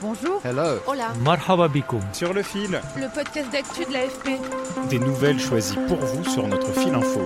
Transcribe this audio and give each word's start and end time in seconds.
Bonjour. 0.00 0.40
Hello. 0.44 0.78
Hola. 0.86 1.12
Marhaba. 1.24 1.68
Sur 2.12 2.32
le 2.32 2.42
fil, 2.42 2.80
Le 2.96 3.12
podcast 3.12 3.50
d'actu 3.50 3.84
de 3.84 3.92
l'AFP. 3.92 4.38
des 4.90 4.98
nouvelles 5.00 5.40
choisies 5.40 5.76
pour 5.88 5.96
vous 5.98 6.24
sur 6.24 6.46
notre 6.46 6.72
fil 6.72 6.94
info. 6.94 7.24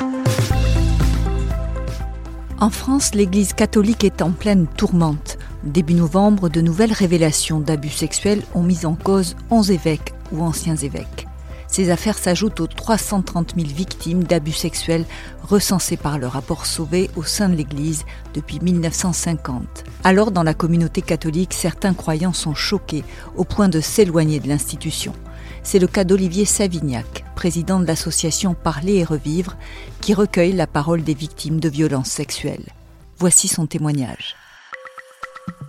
En 2.61 2.71
France, 2.71 3.15
l'Église 3.15 3.53
catholique 3.53 4.05
est 4.05 4.23
en 4.23 4.31
pleine 4.31 4.67
tourmente. 4.67 5.37
Début 5.65 5.95
novembre, 5.95 6.48
de 6.48 6.62
nouvelles 6.62 6.93
révélations 6.93 7.61
d'abus 7.61 7.91
sexuels 7.91 8.43
ont 8.55 8.62
mis 8.62 8.87
en 8.87 8.95
cause 8.95 9.37
11 9.51 9.70
évêques 9.70 10.15
ou 10.33 10.43
anciens 10.43 10.77
évêques. 10.77 11.27
Ces 11.73 11.89
affaires 11.89 12.19
s'ajoutent 12.19 12.61
aux 12.61 12.67
330 12.67 13.55
000 13.57 13.67
victimes 13.67 14.25
d'abus 14.25 14.53
sexuels 14.53 15.07
recensées 15.43 15.97
par 15.97 16.19
le 16.19 16.27
rapport 16.27 16.67
Sauvé 16.67 17.11
au 17.17 17.23
sein 17.23 17.48
de 17.48 17.55
l'Église 17.55 18.05
depuis 18.35 18.61
1950. 18.61 19.85
Alors, 20.05 20.33
dans 20.33 20.43
la 20.43 20.53
communauté 20.53 21.01
catholique, 21.01 21.55
certains 21.55 21.95
croyants 21.95 22.34
sont 22.34 22.55
choqués 22.55 23.05
au 23.37 23.45
point 23.45 23.70
de 23.70 23.81
s'éloigner 23.81 24.39
de 24.39 24.48
l'institution. 24.48 25.14
C'est 25.62 25.79
le 25.79 25.87
cas 25.87 26.05
d'Olivier 26.05 26.45
Savignac, 26.45 27.25
président 27.37 27.81
de 27.81 27.86
l'association 27.86 28.53
Parler 28.53 28.97
et 28.97 29.05
Revivre, 29.05 29.57
qui 30.03 30.12
recueille 30.12 30.53
la 30.53 30.67
parole 30.67 31.03
des 31.03 31.14
victimes 31.14 31.59
de 31.59 31.70
violences 31.70 32.11
sexuelles. 32.11 32.69
Voici 33.17 33.48
son 33.48 33.67
témoignage. 33.67 34.36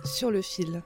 Sur 0.04 0.30
le 0.30 0.42
fil. 0.42 0.82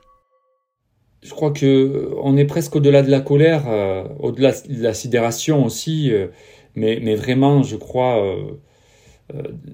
Je 1.22 1.30
crois 1.30 1.50
que 1.50 1.66
euh, 1.66 2.14
on 2.22 2.36
est 2.36 2.44
presque 2.44 2.76
au-delà 2.76 3.02
de 3.02 3.10
la 3.10 3.20
colère, 3.20 3.64
euh, 3.68 4.04
au-delà 4.20 4.52
de 4.52 4.82
la 4.82 4.94
sidération 4.94 5.64
aussi, 5.64 6.12
euh, 6.12 6.28
mais, 6.74 7.16
vraiment, 7.16 7.64
je 7.64 7.74
crois, 7.74 8.24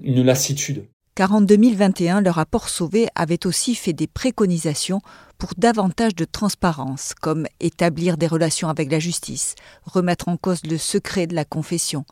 une 0.01 0.23
lassitude. 0.23 0.85
Car 1.13 1.33
en 1.33 1.41
2021, 1.41 2.21
le 2.21 2.31
rapport 2.31 2.67
Sauvé 2.67 3.07
avait 3.13 3.45
aussi 3.45 3.75
fait 3.75 3.93
des 3.93 4.07
préconisations 4.07 5.01
pour 5.37 5.51
davantage 5.55 6.15
de 6.15 6.25
transparence, 6.25 7.13
comme 7.21 7.45
établir 7.59 8.17
des 8.17 8.25
relations 8.25 8.69
avec 8.69 8.91
la 8.91 8.97
justice, 8.97 9.53
remettre 9.83 10.29
en 10.29 10.37
cause 10.37 10.65
le 10.65 10.79
secret 10.79 11.27
de 11.27 11.35
la 11.35 11.45
confession. 11.45 12.05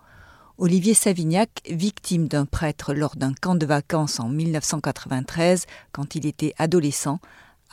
Olivier 0.60 0.94
Savignac, 0.94 1.50
victime 1.68 2.28
d'un 2.28 2.46
prêtre 2.46 2.94
lors 2.94 3.16
d'un 3.16 3.34
camp 3.34 3.56
de 3.56 3.66
vacances 3.66 4.20
en 4.20 4.30
1993, 4.30 5.66
quand 5.92 6.14
il 6.14 6.28
était 6.28 6.54
adolescent, 6.60 7.20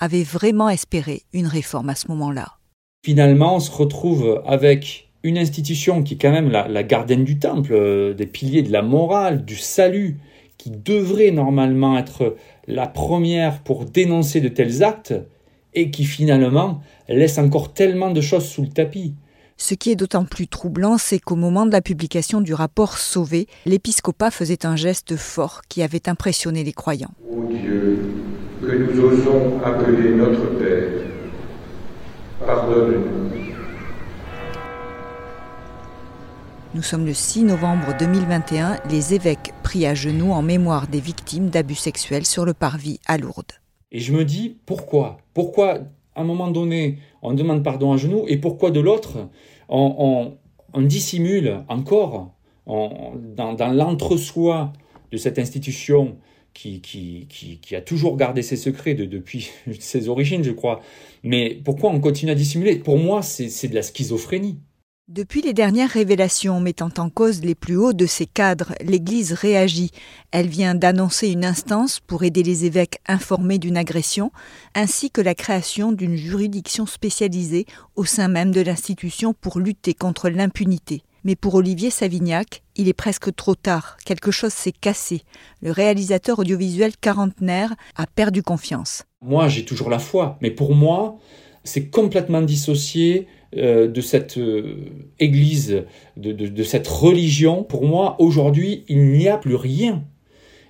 avait 0.01 0.23
vraiment 0.23 0.69
espéré 0.69 1.23
une 1.33 1.47
réforme 1.47 1.91
à 1.91 1.95
ce 1.95 2.09
moment-là. 2.09 2.57
Finalement, 3.05 3.57
on 3.57 3.61
se 3.61 3.71
retrouve 3.71 4.43
avec 4.47 5.11
une 5.23 5.39
institution 5.39 6.03
qui 6.03 6.15
est 6.15 6.19
quand 6.19 6.33
même 6.33 6.51
la, 6.51 6.67
la 6.67 6.83
gardienne 6.83 7.25
du 7.25 7.39
temple, 7.39 7.73
euh, 7.73 8.15
des 8.15 8.27
piliers 8.27 8.63
de 8.63 8.73
la 8.73 8.83
morale, 8.83 9.45
du 9.45 9.57
salut, 9.57 10.19
qui 10.59 10.71
devrait 10.71 11.31
normalement 11.31 11.99
être 11.99 12.37
la 12.67 12.87
première 12.87 13.63
pour 13.63 13.85
dénoncer 13.85 14.41
de 14.41 14.49
tels 14.49 14.83
actes, 14.83 15.15
et 15.75 15.91
qui 15.91 16.05
finalement 16.05 16.83
laisse 17.09 17.39
encore 17.39 17.73
tellement 17.73 18.11
de 18.11 18.21
choses 18.21 18.47
sous 18.47 18.63
le 18.63 18.69
tapis. 18.69 19.15
Ce 19.57 19.75
qui 19.75 19.91
est 19.91 19.97
d'autant 19.97 20.25
plus 20.25 20.49
troublant, 20.49 20.97
c'est 20.97 21.19
qu'au 21.19 21.37
moment 21.37 21.67
de 21.67 21.73
la 21.73 21.83
publication 21.83 22.41
du 22.41 22.55
rapport 22.55 22.97
Sauvé, 22.97 23.47
l'épiscopat 23.67 24.31
faisait 24.31 24.65
un 24.65 24.75
geste 24.75 25.17
fort 25.17 25.61
qui 25.69 25.83
avait 25.83 26.09
impressionné 26.09 26.65
les 26.65 26.73
croyants. 26.73 27.13
Ô 27.31 27.47
Dieu, 27.53 27.99
que 28.61 28.73
nous 28.77 29.01
osons 29.01 29.61
appeler 29.65 30.11
notre 30.15 30.47
Père, 30.59 30.91
pardonne-nous. 32.47 33.31
Nous 36.73 36.83
sommes 36.83 37.05
le 37.07 37.15
6 37.15 37.45
novembre 37.45 37.97
2021, 37.99 38.79
les 38.91 39.15
évêques 39.15 39.53
prient 39.65 39.87
à 39.87 39.95
genoux 39.95 40.31
en 40.33 40.43
mémoire 40.43 40.87
des 40.87 41.01
victimes 41.01 41.49
d'abus 41.49 41.75
sexuels 41.75 42.27
sur 42.27 42.45
le 42.45 42.55
parvis 42.55 43.01
à 43.07 43.19
Lourdes. 43.19 43.53
Et 43.91 43.99
je 43.99 44.13
me 44.13 44.25
dis, 44.25 44.57
pourquoi? 44.67 45.19
Pourquoi, 45.35 45.79
à 46.15 46.21
un 46.21 46.25
moment 46.25 46.49
donné, 46.49 46.99
on 47.23 47.35
demande 47.35 47.65
pardon 47.65 47.93
à 47.93 47.97
genoux, 47.97 48.25
et 48.29 48.37
pourquoi 48.37 48.71
de 48.71 48.79
l'autre, 48.81 49.29
on, 49.69 49.95
on- 49.99 50.35
on 50.73 50.83
dissimule 50.83 51.65
encore 51.69 52.31
on- 52.67 53.15
dans, 53.37 53.55
dans 53.55 53.73
l'entre-soi 53.73 54.73
de 55.11 55.17
cette 55.17 55.41
institution 55.41 56.17
qui, 56.53 57.59
a 57.73 57.81
toujours 57.81 58.17
gardé 58.17 58.43
ses 58.43 58.57
secrets 58.57 58.95
de- 58.95 59.05
depuis 59.05 59.51
ses 59.81 60.09
origines, 60.09 60.45
je 60.45 60.53
crois. 60.53 60.81
Mais 61.23 61.61
pourquoi 61.65 61.91
on 61.91 62.01
continue 62.01 62.33
à 62.33 62.35
dissimuler? 62.35 62.77
Pour 62.77 62.99
moi, 62.99 63.23
c'est 63.23 63.69
de 63.69 63.75
la 63.75 63.83
schizophrénie. 63.83 64.59
Depuis 65.09 65.43
les 65.43 65.55
dernières 65.55 65.91
révélations 65.91 66.61
mettant 66.61 66.91
en 66.99 67.11
cause 67.11 67.43
les 67.43 67.57
plus 67.57 67.77
hauts 67.77 67.93
de 67.93 68.07
ses 68.07 68.27
cadres, 68.27 68.75
l'Église 68.81 69.33
réagit. 69.33 69.91
Elle 70.31 70.47
vient 70.47 70.77
d'annoncer 70.77 71.31
une 71.31 71.45
instance 71.45 71.99
pour 71.99 72.23
aider 72.23 72.45
les 72.45 72.65
évêques 72.65 73.01
informés 73.09 73.59
d'une 73.59 73.77
agression, 73.77 74.31
ainsi 74.77 75.11
que 75.11 75.21
la 75.21 75.35
création 75.35 75.91
d'une 75.91 76.15
juridiction 76.15 76.87
spécialisée 76.87 77.67
au 77.97 78.05
sein 78.05 78.29
même 78.29 78.53
de 78.53 78.61
l'institution 78.61 79.35
pour 79.35 79.59
lutter 79.59 79.95
contre 79.95 80.29
l'impunité. 80.29 81.03
Mais 81.25 81.37
pour 81.37 81.55
Olivier 81.55 81.91
Savignac, 81.91 82.63
il 82.77 82.89
est 82.89 82.95
presque 82.95 83.35
trop 83.35 83.55
tard, 83.55 83.99
quelque 84.05 84.31
chose 84.31 84.53
s'est 84.53 84.73
cassé. 84.73 85.23
Le 85.63 85.71
réalisateur 85.71 86.39
audiovisuel 86.39 86.97
quarantenaire 86.97 87.75
a 87.97 88.07
perdu 88.07 88.43
confiance. 88.43 89.05
Moi, 89.21 89.49
j'ai 89.49 89.65
toujours 89.65 89.91
la 89.91 89.99
foi, 89.99 90.39
mais 90.41 90.51
pour 90.51 90.75
moi, 90.75 91.19
c'est 91.63 91.91
complètement 91.91 92.41
dissocié 92.41 93.27
euh, 93.57 93.87
de 93.87 94.01
cette 94.01 94.39
euh, 94.39 94.77
église, 95.19 95.85
de, 96.17 96.63
cette 96.63 96.89
religion. 96.89 97.65
Pour 97.65 97.85
moi, 97.85 98.17
aujourd'hui, 98.19 98.85
il 98.89 99.13
n'y 99.13 99.29
a 99.29 99.37
plus 99.37 99.57
rien. 99.57 100.05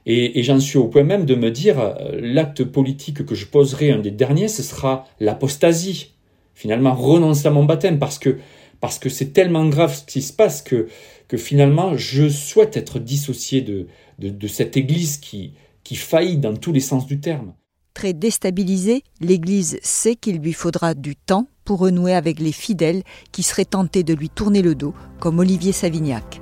Et, 0.07 0.41
et 0.41 0.43
j'en 0.43 0.59
suis 0.59 0.79
au 0.79 0.89
point 0.89 1.05
même 1.05 1.27
de 1.27 1.35
me 1.35 1.51
dire, 1.51 1.79
euh, 1.79 2.19
l'acte 2.21 2.65
politique 2.65 3.25
que 3.25 3.35
je 3.35 3.47
poserai, 3.47 3.93
un 3.93 3.99
des 3.99 4.11
derniers, 4.11 4.49
ce 4.49 4.63
sera 4.63 5.07
l'apostasie. 5.21 6.15
Finalement, 6.55 6.95
renoncer 6.95 7.47
à 7.47 7.51
mon 7.51 7.65
baptême, 7.65 7.99
parce 7.99 8.19
que 8.19 8.39
parce 8.81 8.99
que 8.99 9.09
c'est 9.09 9.33
tellement 9.33 9.69
grave 9.69 9.95
ce 9.95 10.05
qui 10.05 10.23
se 10.23 10.33
passe 10.33 10.63
que, 10.63 10.89
que 11.29 11.37
finalement, 11.37 11.97
je 11.97 12.29
souhaite 12.29 12.77
être 12.77 12.99
dissocié 12.99 13.61
de, 13.61 13.87
de, 14.19 14.49
cette 14.49 14.77
église 14.77 15.19
qui, 15.19 15.55
qui 15.85 15.97
faillit 15.97 16.39
dans 16.39 16.57
tous 16.57 16.73
les 16.73 16.81
sens 16.81 17.07
du 17.07 17.21
terme. 17.21 17.53
Très 17.95 18.13
déstabilisée, 18.13 19.03
l'Église 19.21 19.79
sait 19.83 20.15
qu'il 20.15 20.39
lui 20.39 20.53
faudra 20.53 20.95
du 20.95 21.17
temps 21.17 21.49
pour 21.65 21.81
renouer 21.81 22.15
avec 22.15 22.41
les 22.41 22.53
fidèles 22.53 23.03
qui 23.33 23.43
seraient 23.43 23.65
tentés 23.65 24.03
de 24.03 24.15
lui 24.15 24.31
tourner 24.31 24.63
le 24.63 24.75
dos, 24.75 24.95
comme 25.19 25.39
Olivier 25.39 25.73
Savignac. 25.73 26.41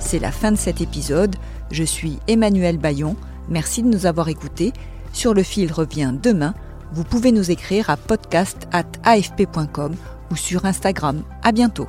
C'est 0.00 0.18
la 0.18 0.32
fin 0.32 0.52
de 0.52 0.56
cet 0.56 0.80
épisode. 0.80 1.36
Je 1.70 1.82
suis 1.82 2.18
Emmanuel 2.28 2.78
Bayon. 2.78 3.16
Merci 3.48 3.82
de 3.82 3.88
nous 3.88 4.06
avoir 4.06 4.28
écoutés. 4.28 4.72
Sur 5.12 5.34
le 5.34 5.42
fil 5.42 5.72
revient 5.72 6.14
demain. 6.20 6.54
Vous 6.92 7.04
pouvez 7.04 7.32
nous 7.32 7.50
écrire 7.50 7.90
à 7.90 7.96
podcast@afp.com 7.96 9.94
ou 10.30 10.36
sur 10.36 10.64
Instagram. 10.64 11.22
À 11.42 11.52
bientôt. 11.52 11.88